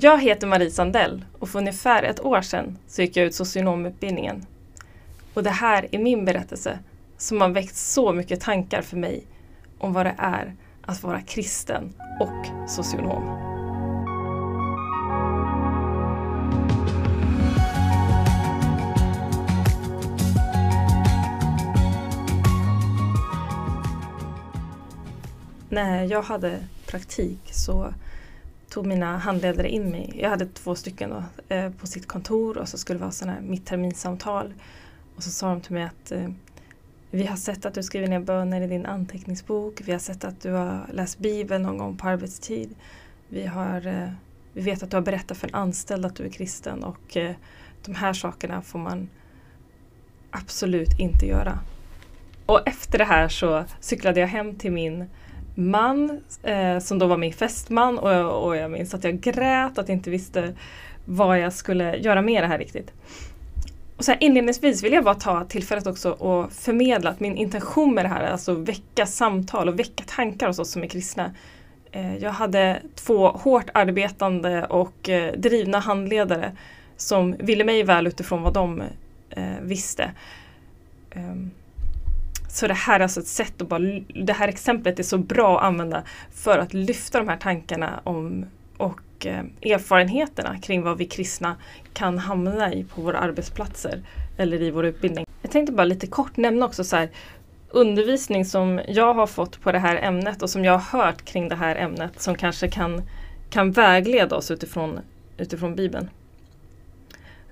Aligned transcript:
Jag 0.00 0.22
heter 0.22 0.46
Marie 0.46 0.70
Sandell 0.70 1.24
och 1.38 1.48
för 1.48 1.58
ungefär 1.58 2.02
ett 2.02 2.24
år 2.24 2.40
sedan 2.40 2.78
så 2.86 3.02
gick 3.02 3.16
jag 3.16 3.26
ut 3.26 3.34
socionomutbildningen. 3.34 4.46
Och 5.34 5.42
det 5.42 5.50
här 5.50 5.88
är 5.90 5.98
min 5.98 6.24
berättelse 6.24 6.78
som 7.16 7.40
har 7.40 7.48
väckt 7.48 7.76
så 7.76 8.12
mycket 8.12 8.40
tankar 8.40 8.82
för 8.82 8.96
mig 8.96 9.26
om 9.78 9.92
vad 9.92 10.06
det 10.06 10.14
är 10.18 10.54
att 10.82 11.02
vara 11.02 11.20
kristen 11.20 11.92
och 12.20 12.68
socionom. 12.70 13.24
När 25.68 26.04
jag 26.04 26.22
hade 26.22 26.58
praktik 26.86 27.40
så 27.52 27.94
tog 28.68 28.86
mina 28.86 29.18
handledare 29.18 29.68
in 29.68 29.90
mig. 29.90 30.16
Jag 30.20 30.30
hade 30.30 30.46
två 30.46 30.74
stycken 30.74 31.10
då, 31.10 31.54
eh, 31.54 31.70
på 31.70 31.86
sitt 31.86 32.06
kontor 32.06 32.58
och 32.58 32.68
så 32.68 32.78
skulle 32.78 32.98
det 32.98 33.02
vara 33.02 33.10
sådana 33.10 33.32
här 33.32 33.42
mittterminssamtal. 33.42 34.54
Och 35.16 35.22
så 35.22 35.30
sa 35.30 35.48
de 35.48 35.60
till 35.60 35.74
mig 35.74 35.82
att 35.82 36.12
eh, 36.12 36.28
vi 37.10 37.26
har 37.26 37.36
sett 37.36 37.66
att 37.66 37.74
du 37.74 37.82
skriver 37.82 38.08
ner 38.08 38.20
böner 38.20 38.60
i 38.60 38.66
din 38.66 38.86
anteckningsbok. 38.86 39.80
Vi 39.84 39.92
har 39.92 39.98
sett 39.98 40.24
att 40.24 40.40
du 40.40 40.52
har 40.52 40.86
läst 40.92 41.18
Bibeln 41.18 41.62
någon 41.62 41.78
gång 41.78 41.96
på 41.96 42.08
arbetstid. 42.08 42.74
Vi, 43.28 43.46
har, 43.46 43.86
eh, 43.86 44.10
vi 44.52 44.60
vet 44.60 44.82
att 44.82 44.90
du 44.90 44.96
har 44.96 45.02
berättat 45.02 45.36
för 45.36 45.48
en 45.48 45.54
anställd 45.54 46.06
att 46.06 46.16
du 46.16 46.24
är 46.24 46.30
kristen 46.30 46.84
och 46.84 47.16
eh, 47.16 47.34
de 47.84 47.94
här 47.94 48.12
sakerna 48.12 48.62
får 48.62 48.78
man 48.78 49.08
absolut 50.30 50.98
inte 50.98 51.26
göra. 51.26 51.58
Och 52.46 52.68
efter 52.68 52.98
det 52.98 53.04
här 53.04 53.28
så 53.28 53.64
cyklade 53.80 54.20
jag 54.20 54.28
hem 54.28 54.54
till 54.54 54.72
min 54.72 55.06
man 55.58 56.20
eh, 56.42 56.78
som 56.78 56.98
då 56.98 57.06
var 57.06 57.16
min 57.16 57.32
fästman 57.32 57.98
och, 57.98 58.44
och 58.46 58.56
jag 58.56 58.70
minns 58.70 58.94
att 58.94 59.04
jag 59.04 59.20
grät 59.20 59.78
att 59.78 59.88
jag 59.88 59.96
inte 59.96 60.10
visste 60.10 60.54
vad 61.04 61.38
jag 61.38 61.52
skulle 61.52 61.96
göra 61.96 62.22
med 62.22 62.42
det 62.42 62.46
här 62.46 62.58
riktigt. 62.58 62.92
Och 63.96 64.04
så 64.04 64.10
här, 64.10 64.22
inledningsvis 64.22 64.82
vill 64.82 64.92
jag 64.92 65.04
bara 65.04 65.14
ta 65.14 65.44
tillfället 65.44 65.86
också 65.86 66.10
och 66.10 66.52
förmedla 66.52 67.10
att 67.10 67.20
min 67.20 67.36
intention 67.36 67.94
med 67.94 68.04
det 68.04 68.08
här 68.08 68.22
är 68.22 68.30
alltså 68.30 68.54
väcka 68.54 69.06
samtal 69.06 69.68
och 69.68 69.78
väcka 69.78 70.04
tankar 70.06 70.46
hos 70.46 70.58
oss 70.58 70.70
som 70.70 70.82
är 70.82 70.86
kristna. 70.86 71.34
Eh, 71.92 72.16
jag 72.16 72.30
hade 72.30 72.82
två 72.94 73.28
hårt 73.28 73.70
arbetande 73.74 74.66
och 74.66 75.08
eh, 75.08 75.32
drivna 75.32 75.78
handledare 75.78 76.56
som 76.96 77.36
ville 77.38 77.64
mig 77.64 77.82
väl 77.82 78.06
utifrån 78.06 78.42
vad 78.42 78.54
de 78.54 78.82
eh, 79.30 79.60
visste. 79.62 80.10
Um, 81.14 81.50
så 82.48 82.66
det 82.66 82.74
här 82.74 83.00
är 83.00 83.02
alltså 83.02 83.20
ett 83.20 83.26
sätt 83.26 83.62
att 83.62 83.68
bara, 83.68 83.82
det 84.24 84.32
här 84.32 84.48
exemplet 84.48 84.98
är 84.98 85.02
så 85.02 85.18
bra 85.18 85.58
att 85.58 85.64
använda 85.64 86.02
för 86.30 86.58
att 86.58 86.74
lyfta 86.74 87.18
de 87.18 87.28
här 87.28 87.36
tankarna 87.36 88.00
om 88.04 88.46
och 88.76 89.26
eh, 89.26 89.72
erfarenheterna 89.72 90.58
kring 90.58 90.82
vad 90.82 90.98
vi 90.98 91.04
kristna 91.04 91.56
kan 91.92 92.18
hamna 92.18 92.74
i 92.74 92.84
på 92.84 93.02
våra 93.02 93.18
arbetsplatser 93.18 94.02
eller 94.36 94.62
i 94.62 94.70
vår 94.70 94.86
utbildning. 94.86 95.26
Jag 95.42 95.50
tänkte 95.50 95.72
bara 95.72 95.84
lite 95.84 96.06
kort 96.06 96.36
nämna 96.36 96.66
också 96.66 96.84
så 96.84 96.96
här, 96.96 97.10
undervisning 97.70 98.44
som 98.44 98.80
jag 98.88 99.14
har 99.14 99.26
fått 99.26 99.60
på 99.60 99.72
det 99.72 99.78
här 99.78 99.96
ämnet 99.96 100.42
och 100.42 100.50
som 100.50 100.64
jag 100.64 100.78
har 100.78 100.98
hört 101.00 101.24
kring 101.24 101.48
det 101.48 101.56
här 101.56 101.76
ämnet 101.76 102.20
som 102.20 102.34
kanske 102.34 102.68
kan, 102.68 103.02
kan 103.50 103.72
vägleda 103.72 104.36
oss 104.36 104.50
utifrån, 104.50 105.00
utifrån 105.38 105.74
Bibeln. 105.74 106.10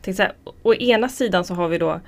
Jag 0.05 0.17
så 0.17 0.23
här, 0.23 0.33
å 0.63 0.75
ena 0.75 1.09
sidan 1.09 1.45
så 1.45 1.55
har 1.55 1.69
vi 1.69 1.79
då 1.79 2.01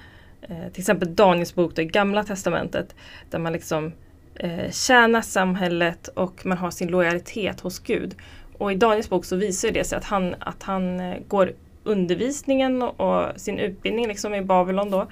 eh, 0.43 0.73
till 0.73 0.81
exempel 0.81 1.15
Daniels 1.15 1.55
bok, 1.55 1.73
det 1.75 1.85
gamla 1.85 2.25
testamentet, 2.25 2.95
där 3.31 3.39
man 3.39 3.53
liksom 3.53 3.93
eh, 4.35 4.71
tjänar 4.71 5.23
samhället 5.23 6.09
och 6.09 6.47
man 6.47 6.59
har 6.59 6.71
sin 6.71 6.89
lojalitet 6.89 7.61
hos 7.61 7.79
Gud. 7.79 8.15
Och 8.59 8.73
i 8.73 8.75
Daniels 8.75 9.11
bok 9.11 9.25
så 9.25 9.37
visar 9.37 9.71
det 9.71 9.85
sig 9.85 9.99
att 9.99 10.05
han, 10.05 10.35
att 10.39 10.63
han 10.63 11.01
eh, 11.01 11.19
går 11.29 11.53
undervisningen 11.85 12.83
och 12.83 13.41
sin 13.41 13.59
utbildning 13.59 14.09
liksom 14.09 14.35
i 14.35 14.43
Babylon 14.43 14.91
då, 14.91 15.07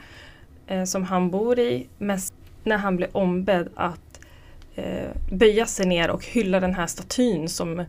eh, 0.66 0.84
som 0.84 1.02
han 1.04 1.30
bor 1.30 1.58
i, 1.58 1.88
men 1.98 2.18
när 2.64 2.76
han 2.76 2.96
blir 2.96 3.16
ombedd 3.16 3.68
att 3.74 4.20
eh, 4.74 5.08
böja 5.32 5.66
sig 5.66 5.86
ner 5.86 6.10
och 6.10 6.24
hylla 6.24 6.60
den 6.60 6.74
här 6.74 6.86
statyn 6.86 7.48
som, 7.48 7.84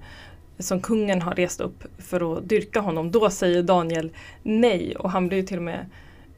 som 0.59 0.81
kungen 0.81 1.21
har 1.21 1.35
rest 1.35 1.61
upp 1.61 1.83
för 1.97 2.37
att 2.37 2.49
dyrka 2.49 2.79
honom, 2.79 3.11
då 3.11 3.29
säger 3.29 3.63
Daniel 3.63 4.11
nej 4.43 4.95
och 4.95 5.11
han 5.11 5.27
blir 5.27 5.43
till 5.43 5.57
och 5.57 5.63
med 5.63 5.79
Eh, 5.79 5.85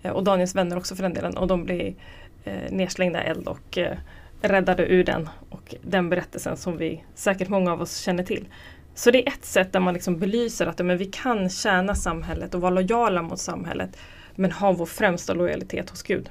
Eh, 0.01 0.11
och 0.11 0.23
Daniels 0.23 0.55
vänner 0.55 0.77
också 0.77 0.95
för 0.95 1.03
den 1.03 1.13
delen. 1.13 1.37
Och 1.37 1.47
de 1.47 1.63
blir 1.63 1.95
eh, 2.43 2.71
nedslängda 2.71 3.23
i 3.23 3.27
eld 3.27 3.47
och 3.47 3.77
eh, 3.77 3.97
räddade 4.41 4.85
ur 4.85 5.03
den. 5.03 5.29
Och 5.49 5.75
den 5.81 6.09
berättelsen 6.09 6.57
som 6.57 6.77
vi 6.77 7.03
säkert 7.15 7.49
många 7.49 7.71
av 7.71 7.81
oss 7.81 7.97
känner 7.97 8.23
till. 8.23 8.47
Så 8.95 9.11
det 9.11 9.27
är 9.27 9.33
ett 9.33 9.45
sätt 9.45 9.73
där 9.73 9.79
man 9.79 9.93
liksom 9.93 10.19
belyser 10.19 10.65
att 10.67 10.85
men 10.85 10.97
vi 10.97 11.05
kan 11.05 11.49
tjäna 11.49 11.95
samhället 11.95 12.55
och 12.55 12.61
vara 12.61 12.71
lojala 12.71 13.21
mot 13.21 13.39
samhället 13.39 13.97
men 14.35 14.51
ha 14.51 14.71
vår 14.71 14.85
främsta 14.85 15.33
lojalitet 15.33 15.89
hos 15.89 16.03
Gud. 16.03 16.29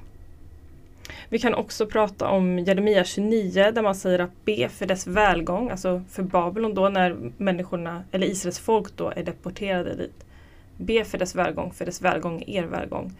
Vi 1.28 1.38
kan 1.38 1.54
också 1.54 1.86
prata 1.86 2.28
om 2.28 2.58
Jeremia 2.58 3.04
29 3.04 3.70
där 3.74 3.82
man 3.82 3.94
säger 3.94 4.18
att 4.18 4.44
be 4.44 4.68
för 4.68 4.86
dess 4.86 5.06
välgång, 5.06 5.70
alltså 5.70 6.02
för 6.10 6.22
Babylon 6.22 6.74
då 6.74 6.88
när 6.88 7.16
människorna, 7.36 8.04
eller 8.12 8.26
Israels 8.26 8.58
folk 8.58 8.96
då 8.96 9.12
är 9.16 9.22
deporterade 9.22 9.94
dit. 9.94 10.24
Be 10.76 11.04
för 11.04 11.18
dess 11.18 11.34
välgång, 11.34 11.72
för 11.72 11.86
dess 11.86 12.02
välgång 12.02 12.42
är 12.46 12.62
er 12.62 12.64
välgång. 12.64 13.12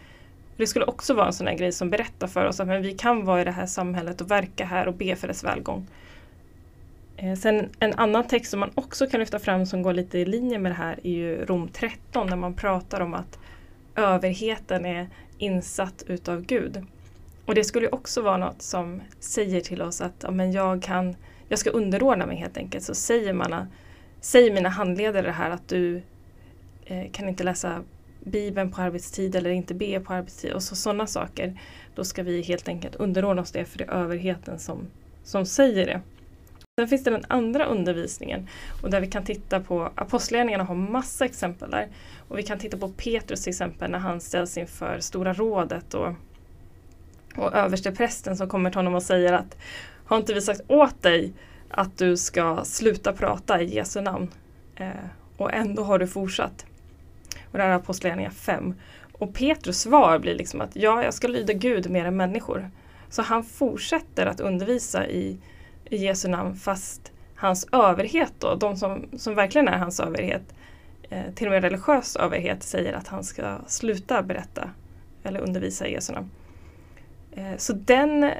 Det 0.59 0.67
skulle 0.67 0.85
också 0.85 1.13
vara 1.13 1.27
en 1.27 1.33
sån 1.33 1.47
här 1.47 1.55
grej 1.55 1.71
som 1.71 1.89
berättar 1.89 2.27
för 2.27 2.45
oss 2.45 2.59
att 2.59 2.67
men 2.67 2.81
vi 2.81 2.93
kan 2.93 3.25
vara 3.25 3.41
i 3.41 3.43
det 3.43 3.51
här 3.51 3.65
samhället 3.65 4.21
och 4.21 4.31
verka 4.31 4.65
här 4.65 4.87
och 4.87 4.93
be 4.93 5.15
för 5.15 5.27
dess 5.27 5.43
välgång. 5.43 5.87
Eh, 7.17 7.35
sen 7.35 7.69
en 7.79 7.93
annan 7.93 8.27
text 8.27 8.51
som 8.51 8.59
man 8.59 8.71
också 8.75 9.07
kan 9.07 9.19
lyfta 9.19 9.39
fram 9.39 9.65
som 9.65 9.81
går 9.81 9.93
lite 9.93 10.19
i 10.19 10.25
linje 10.25 10.59
med 10.59 10.71
det 10.71 10.75
här 10.75 10.99
är 11.03 11.11
ju 11.11 11.45
Rom 11.45 11.67
13 11.67 12.27
när 12.27 12.35
man 12.35 12.53
pratar 12.53 13.01
om 13.01 13.13
att 13.13 13.39
överheten 13.95 14.85
är 14.85 15.09
insatt 15.37 16.03
utav 16.07 16.41
Gud. 16.41 16.85
Och 17.45 17.55
det 17.55 17.63
skulle 17.63 17.89
också 17.89 18.21
vara 18.21 18.37
något 18.37 18.61
som 18.61 19.01
säger 19.19 19.61
till 19.61 19.81
oss 19.81 20.01
att 20.01 20.15
ja, 20.23 20.31
men 20.31 20.51
jag, 20.51 20.83
kan, 20.83 21.15
jag 21.47 21.59
ska 21.59 21.69
underordna 21.69 22.25
mig 22.25 22.37
helt 22.37 22.57
enkelt. 22.57 22.83
Så 22.83 22.95
säger, 22.95 23.33
man, 23.33 23.67
säger 24.21 24.53
mina 24.53 24.69
handledare 24.69 25.25
det 25.25 25.31
här 25.31 25.51
att 25.51 25.67
du 25.67 26.01
eh, 26.85 27.11
kan 27.11 27.29
inte 27.29 27.43
läsa 27.43 27.83
Bibeln 28.23 28.71
på 28.71 28.81
arbetstid 28.81 29.35
eller 29.35 29.49
inte 29.49 29.73
be 29.73 29.99
på 29.99 30.13
arbetstid 30.13 30.53
och 30.53 30.63
så, 30.63 30.75
sådana 30.75 31.07
saker. 31.07 31.59
Då 31.95 32.03
ska 32.03 32.23
vi 32.23 32.41
helt 32.41 32.67
enkelt 32.67 32.95
underordna 32.95 33.41
oss 33.41 33.51
det 33.51 33.65
för 33.65 33.77
det 33.77 33.83
är 33.83 33.91
överheten 33.91 34.59
som, 34.59 34.87
som 35.23 35.45
säger 35.45 35.85
det. 35.85 36.01
Sen 36.79 36.87
finns 36.87 37.03
det 37.03 37.11
den 37.11 37.25
andra 37.27 37.65
undervisningen 37.65 38.47
och 38.83 38.89
där 38.89 39.01
vi 39.01 39.07
kan 39.07 39.23
titta 39.23 39.59
på 39.59 39.91
Apostlagärningarna 39.95 40.63
har 40.63 40.75
massa 40.75 41.25
exempel 41.25 41.71
där. 41.71 41.87
Och 42.27 42.37
vi 42.37 42.43
kan 42.43 42.59
titta 42.59 42.77
på 42.77 42.89
Petrus 42.89 43.43
till 43.43 43.51
exempel 43.51 43.91
när 43.91 43.99
han 43.99 44.21
ställs 44.21 44.57
inför 44.57 44.99
Stora 44.99 45.33
rådet 45.33 45.93
och, 45.93 46.13
och 47.35 47.53
översteprästen 47.53 48.37
som 48.37 48.49
kommer 48.49 48.69
till 48.69 48.77
honom 48.77 48.95
och 48.95 49.03
säger 49.03 49.33
att 49.33 49.57
har 50.05 50.17
inte 50.17 50.33
vi 50.33 50.41
sagt 50.41 50.61
åt 50.67 51.01
dig 51.01 51.33
att 51.69 51.97
du 51.97 52.17
ska 52.17 52.63
sluta 52.63 53.13
prata 53.13 53.61
i 53.61 53.75
Jesu 53.75 54.01
namn? 54.01 54.27
Eh, 54.75 54.89
och 55.37 55.53
ändå 55.53 55.83
har 55.83 55.99
du 55.99 56.07
fortsatt. 56.07 56.65
Och 57.51 57.57
det 57.57 57.63
här 57.63 57.69
är 57.69 57.75
Apostlagärningarna 57.75 58.33
5. 58.33 58.73
Och 59.13 59.33
Petrus 59.33 59.79
svar 59.79 60.19
blir 60.19 60.35
liksom 60.35 60.61
att 60.61 60.75
ja, 60.75 61.03
jag 61.03 61.13
ska 61.13 61.27
lyda 61.27 61.53
Gud 61.53 61.89
mer 61.89 62.05
än 62.05 62.17
människor. 62.17 62.69
Så 63.09 63.21
han 63.21 63.43
fortsätter 63.43 64.25
att 64.25 64.39
undervisa 64.39 65.07
i, 65.07 65.37
i 65.85 65.97
Jesu 65.97 66.27
namn 66.27 66.55
fast 66.55 67.11
hans 67.35 67.67
överhet 67.71 68.33
då, 68.39 68.55
de 68.55 68.75
som, 68.75 69.05
som 69.17 69.35
verkligen 69.35 69.67
är 69.67 69.77
hans 69.77 69.99
överhet, 69.99 70.53
eh, 71.09 71.33
till 71.35 71.47
och 71.47 71.51
med 71.51 71.63
religiös 71.63 72.15
överhet 72.15 72.63
säger 72.63 72.93
att 72.93 73.07
han 73.07 73.23
ska 73.23 73.57
sluta 73.67 74.23
berätta 74.23 74.69
eller 75.23 75.39
undervisa 75.39 75.87
i 75.87 75.93
Jesu 75.93 76.13
namn. 76.13 76.29
Eh, 77.31 77.57
så 77.57 77.73
den, 77.73 78.31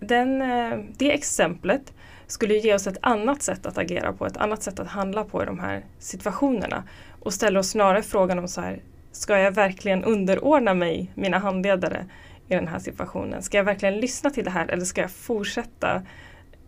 den, 0.00 0.42
eh, 0.42 0.78
det 0.98 1.14
exemplet 1.14 1.92
skulle 2.28 2.54
ge 2.54 2.74
oss 2.74 2.86
ett 2.86 2.98
annat 3.00 3.42
sätt 3.42 3.66
att 3.66 3.78
agera 3.78 4.12
på, 4.12 4.26
ett 4.26 4.36
annat 4.36 4.62
sätt 4.62 4.80
att 4.80 4.88
handla 4.88 5.24
på 5.24 5.42
i 5.42 5.46
de 5.46 5.58
här 5.58 5.84
situationerna 5.98 6.84
och 7.20 7.34
ställer 7.34 7.60
oss 7.60 7.70
snarare 7.70 8.02
frågan 8.02 8.38
om 8.38 8.48
så 8.48 8.60
här, 8.60 8.80
ska 9.12 9.38
jag 9.38 9.52
verkligen 9.52 10.04
underordna 10.04 10.74
mig 10.74 11.10
mina 11.14 11.38
handledare 11.38 12.06
i 12.48 12.54
den 12.54 12.68
här 12.68 12.78
situationen? 12.78 13.42
Ska 13.42 13.56
jag 13.56 13.64
verkligen 13.64 14.00
lyssna 14.00 14.30
till 14.30 14.44
det 14.44 14.50
här 14.50 14.68
eller 14.68 14.84
ska 14.84 15.00
jag 15.00 15.10
fortsätta 15.10 16.02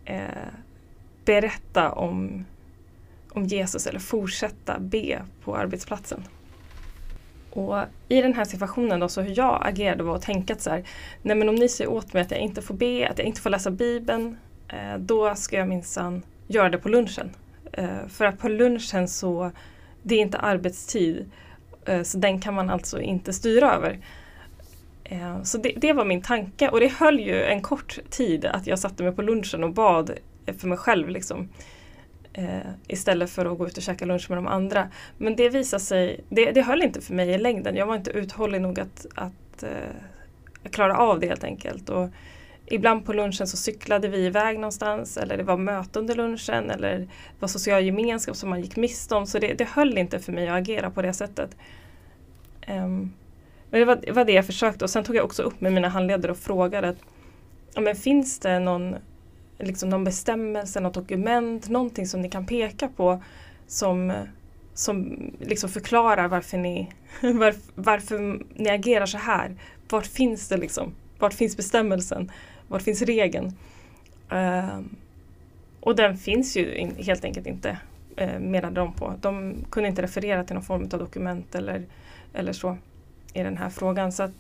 eh, 0.05 0.21
berätta 1.25 1.93
om, 1.93 2.45
om 3.31 3.45
Jesus 3.45 3.87
eller 3.87 4.01
fortsätta 4.01 4.79
be 4.79 5.23
på 5.45 5.57
arbetsplatsen? 5.57 6.25
Och 7.51 7.83
I 8.09 8.23
den 8.23 8.35
här 8.35 8.45
situationen 8.45 9.01
då, 9.01 9.09
så 9.09 9.21
hur 9.21 9.39
jag 9.39 9.67
agerade 9.67 10.03
var 10.03 10.17
att 10.17 10.23
tänka 10.23 10.53
att 10.53 10.63
så 10.63 10.71
här, 10.71 10.85
nej 11.23 11.37
men 11.37 11.49
om 11.49 11.55
ni 11.55 11.69
säger 11.69 11.91
åt 11.91 12.13
mig 12.13 12.23
att 12.23 12.31
jag 12.31 12.41
inte 12.41 12.63
får 12.63 12.75
be, 12.75 13.09
att 13.09 13.19
jag 13.19 13.27
inte 13.27 13.41
får 13.41 13.51
läsa 13.51 13.71
Bibeln, 13.71 14.37
Eh, 14.73 14.99
då 14.99 15.35
ska 15.35 15.57
jag 15.57 15.69
minsann 15.69 16.23
göra 16.47 16.69
det 16.69 16.79
på 16.79 16.89
lunchen. 16.89 17.31
Eh, 17.73 18.07
för 18.09 18.25
att 18.25 18.39
på 18.39 18.49
lunchen 18.49 19.09
så 19.09 19.51
det 20.03 20.15
är 20.15 20.21
inte 20.21 20.39
arbetstid. 20.39 21.31
Eh, 21.85 22.03
så 22.03 22.19
den 22.19 22.41
kan 22.41 22.55
man 22.55 22.71
alltså 22.71 23.01
inte 23.01 23.33
styra 23.33 23.75
över. 23.75 23.99
Eh, 25.05 25.43
så 25.43 25.59
det, 25.59 25.73
det, 25.77 25.93
var 25.93 26.05
min 26.05 26.23
tanke 26.23 26.69
och 26.69 26.81
det 26.81 26.93
höll 26.93 27.21
ju 27.21 27.43
en 27.43 27.63
kort 27.63 27.99
tid 28.11 28.45
att 28.45 28.67
jag 28.67 28.79
satte 28.79 29.03
mig 29.03 29.13
på 29.13 29.23
lunchen 29.23 29.65
och 29.65 29.73
bad 29.73 30.11
för 30.59 30.69
mig 30.69 30.79
själv. 30.79 31.09
Liksom. 31.09 31.49
eh, 32.33 32.71
istället 32.89 33.31
för 33.31 33.47
att 33.47 33.59
gå 33.59 33.67
ut 33.67 33.77
och 33.77 33.83
käka 33.83 34.05
lunch 34.05 34.31
med 34.31 34.39
de 34.39 34.47
andra. 34.47 34.89
Men 35.19 35.37
det 35.37 35.49
visade 35.49 35.83
sig, 35.83 36.21
det, 36.29 36.51
det 36.51 36.63
höll 36.63 36.83
inte 36.83 37.01
för 37.01 37.15
mig 37.15 37.31
i 37.31 37.39
längden. 37.39 37.77
Jag 37.77 37.87
var 37.87 37.97
inte 37.97 38.11
uthållig 38.11 38.61
nog 38.61 38.81
att, 38.81 39.07
att 39.15 39.63
eh, 39.63 40.71
klara 40.71 40.97
av 40.97 41.21
det 41.21 41.27
helt 41.27 41.45
enkelt. 41.45 41.89
Och 41.89 42.09
ibland 42.73 43.05
på 43.05 43.13
lunchen 43.13 43.47
så 43.47 43.57
cyklade 43.57 44.09
vi 44.09 44.27
iväg 44.27 44.57
någonstans 44.57 45.17
eller 45.17 45.37
det 45.37 45.43
var 45.43 45.57
möte 45.57 45.99
under 45.99 46.15
lunchen 46.15 46.71
eller 46.71 46.99
det 46.99 47.09
var 47.39 47.49
social 47.49 47.85
gemenskap 47.85 48.37
som 48.37 48.51
man 48.51 48.61
gick 48.61 48.77
miste 48.77 49.15
om. 49.15 49.27
Så 49.27 49.39
det, 49.39 49.55
det 49.55 49.65
höll 49.65 49.99
inte 49.99 50.19
för 50.19 50.33
mig 50.33 50.49
att 50.49 50.59
agera 50.59 50.91
på 50.91 51.03
det 51.03 51.13
sättet. 51.13 51.57
Um, 52.69 53.13
men 53.71 53.81
det 53.81 53.85
var, 53.85 53.97
det 53.97 54.13
var, 54.13 54.25
det 54.25 54.33
jag 54.33 54.47
försökte 54.47 54.85
och 54.85 54.91
sen 54.91 55.05
tog 55.05 55.17
jag 55.17 55.25
också 55.25 55.43
upp 55.43 55.61
med 55.61 55.73
mina 55.73 55.89
handledare 55.89 56.33
och 56.33 56.39
frågade 56.39 56.89
att, 56.89 56.99
ja, 57.75 57.81
men 57.81 57.97
finns 57.97 58.39
det 58.39 58.59
någon, 58.59 58.97
liksom 59.59 59.89
någon 59.89 60.05
bestämmelse, 60.05 60.81
något 60.81 60.95
dokument, 60.95 61.69
någonting 61.69 62.07
som 62.07 62.23
ni 62.23 62.31
kan 62.31 62.47
peka 62.47 62.89
på 62.89 63.23
som, 63.67 64.13
som 64.75 65.17
liksom 65.39 65.71
förklarar 65.71 66.29
varför 66.29 66.59
ni, 66.59 66.93
var, 67.21 67.55
varför 67.75 68.41
ni 68.55 68.71
agerar 68.71 69.07
så 69.07 69.19
här. 69.19 69.57
Vart 69.89 70.07
finns 70.07 70.49
det 70.49 70.57
liksom? 70.57 70.95
Vart 71.19 71.35
finns 71.35 71.57
bestämmelsen? 71.57 72.31
Var 72.71 72.79
finns 72.79 73.03
regeln? 73.03 73.53
Uh, 74.33 74.81
och 75.81 75.97
den 75.97 76.17
finns 76.17 76.57
ju 76.57 76.75
in, 76.75 76.95
helt 76.99 77.25
enkelt 77.25 77.47
inte, 77.47 77.79
eh, 78.17 78.35
uh, 78.35 78.41
menade 78.41 78.75
de 78.75 78.93
på. 78.93 79.15
De 79.21 79.55
kunde 79.71 79.89
inte 79.89 80.03
referera 80.03 80.45
till 80.45 80.55
någon 80.55 80.65
form 80.65 80.83
av 80.83 80.99
dokument 80.99 81.55
eller, 81.55 81.87
eller 82.33 82.53
så 82.53 82.77
i 83.35 83.43
den 83.43 83.57
här 83.57 83.71
frågan. 83.71 84.13
Så 84.13 84.23
att 84.23 84.33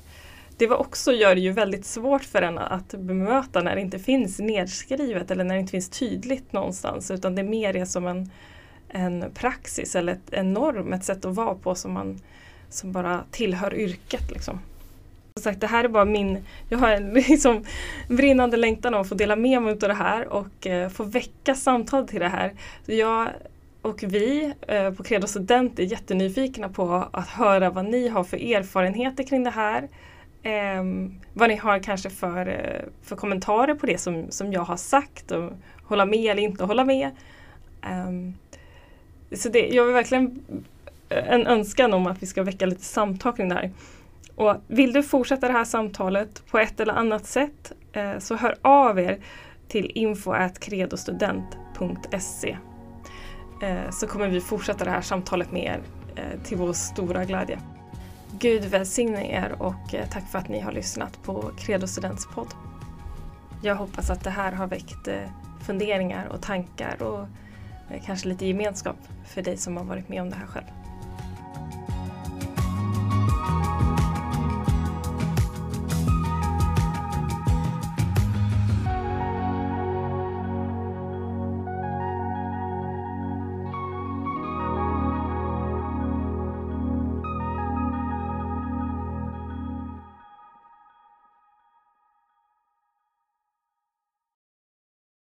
det 0.56 0.66
var 0.66 0.76
också 0.76 1.12
gör 1.12 1.34
det 1.34 1.40
ju 1.40 1.52
väldigt 1.52 1.84
svårt 1.84 2.24
för 2.24 2.42
en 2.42 2.58
att 2.58 2.94
bemöta 2.94 3.60
när 3.60 3.74
det 3.74 3.80
inte 3.80 3.98
finns 3.98 4.38
nedskrivet 4.38 5.30
eller 5.30 5.44
när 5.44 5.54
det 5.54 5.60
inte 5.60 5.70
finns 5.70 5.88
tydligt 5.88 6.52
någonstans 6.52 7.10
utan 7.10 7.34
det 7.34 7.42
är 7.42 7.48
mer 7.48 7.76
är 7.76 7.84
som 7.84 8.06
en, 8.06 8.30
en 8.88 9.24
praxis 9.34 9.96
eller 9.96 10.12
ett, 10.12 10.32
en 10.32 10.52
norm, 10.52 10.92
ett 10.92 11.04
sätt 11.04 11.24
att 11.24 11.34
vara 11.34 11.54
på 11.54 11.74
som, 11.74 11.92
man, 11.92 12.20
som 12.68 12.92
bara 12.92 13.24
tillhör 13.30 13.74
yrket. 13.74 14.30
Liksom. 14.30 14.60
Som 15.34 15.42
sagt, 15.42 15.60
det 15.60 15.66
här 15.66 15.84
är 15.84 15.88
bara 15.88 16.04
min, 16.04 16.44
jag 16.68 16.78
har 16.78 16.90
en 16.90 17.14
liksom 17.28 17.64
brinnande 18.08 18.56
längtan 18.56 18.94
av 18.94 19.00
att 19.00 19.08
få 19.08 19.14
dela 19.14 19.36
med 19.36 19.62
mig 19.62 19.72
av 19.72 19.78
det 19.78 19.94
här 19.94 20.28
och 20.28 20.66
eh, 20.66 20.88
få 20.88 21.04
väcka 21.04 21.54
samtal 21.54 22.08
till 22.08 22.20
det 22.20 22.28
här. 22.28 22.52
Jag 22.86 23.28
och 23.82 24.02
vi 24.02 24.52
eh, 24.68 24.90
på 24.90 25.02
Credo 25.02 25.26
Student 25.26 25.78
är 25.78 25.82
jättenyfikna 25.82 26.68
på 26.68 27.08
att 27.12 27.28
höra 27.28 27.70
vad 27.70 27.84
ni 27.84 28.08
har 28.08 28.24
för 28.24 28.36
erfarenheter 28.36 29.24
kring 29.24 29.44
det 29.44 29.50
här. 29.50 29.88
Eh, 30.42 30.84
vad 31.34 31.48
ni 31.48 31.56
har 31.56 31.78
kanske 31.78 32.10
för, 32.10 32.46
eh, 32.46 32.88
för 33.02 33.16
kommentarer 33.16 33.74
på 33.74 33.86
det 33.86 33.98
som, 33.98 34.30
som 34.30 34.52
jag 34.52 34.62
har 34.62 34.76
sagt 34.76 35.30
och 35.30 35.52
hålla 35.82 36.04
med 36.04 36.30
eller 36.30 36.42
inte 36.42 36.64
hålla 36.64 36.84
med. 36.84 37.10
Ehm, 37.82 38.34
så 39.32 39.48
det, 39.48 39.68
jag 39.68 39.84
vill 39.84 39.94
verkligen 39.94 40.42
eh, 41.08 41.28
en 41.28 41.46
önskan 41.46 41.94
om 41.94 42.06
att 42.06 42.22
vi 42.22 42.26
ska 42.26 42.42
väcka 42.42 42.66
lite 42.66 42.84
samtal 42.84 43.32
kring 43.32 43.48
det 43.48 43.54
här. 43.54 43.70
Och 44.40 44.56
vill 44.66 44.92
du 44.92 45.02
fortsätta 45.02 45.46
det 45.46 45.52
här 45.52 45.64
samtalet 45.64 46.46
på 46.50 46.58
ett 46.58 46.80
eller 46.80 46.92
annat 46.92 47.26
sätt 47.26 47.72
eh, 47.92 48.18
så 48.18 48.36
hör 48.36 48.56
av 48.62 48.98
er 48.98 49.18
till 49.68 49.92
info.credostudent.se 49.94 52.56
eh, 53.62 53.90
så 53.90 54.06
kommer 54.06 54.28
vi 54.28 54.40
fortsätta 54.40 54.84
det 54.84 54.90
här 54.90 55.00
samtalet 55.00 55.52
med 55.52 55.64
er 55.64 55.80
eh, 56.16 56.40
till 56.44 56.56
vår 56.56 56.72
stora 56.72 57.24
glädje. 57.24 57.60
Gud 58.38 58.64
välsigne 58.64 59.32
er 59.32 59.54
och 59.58 59.94
eh, 59.94 60.08
tack 60.08 60.30
för 60.30 60.38
att 60.38 60.48
ni 60.48 60.60
har 60.60 60.72
lyssnat 60.72 61.22
på 61.22 61.50
Credo 61.58 61.86
Students 61.86 62.26
podd. 62.34 62.54
Jag 63.62 63.74
hoppas 63.74 64.10
att 64.10 64.24
det 64.24 64.30
här 64.30 64.52
har 64.52 64.66
väckt 64.66 65.08
eh, 65.08 65.28
funderingar 65.66 66.26
och 66.26 66.42
tankar 66.42 67.02
och 67.02 67.20
eh, 67.90 68.02
kanske 68.06 68.28
lite 68.28 68.46
gemenskap 68.46 68.96
för 69.26 69.42
dig 69.42 69.56
som 69.56 69.76
har 69.76 69.84
varit 69.84 70.08
med 70.08 70.22
om 70.22 70.30
det 70.30 70.36
här 70.36 70.46
själv. 70.46 70.66